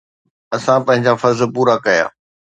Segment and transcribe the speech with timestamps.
[0.55, 2.05] اسان پنهنجا فرض پورا ڪيا.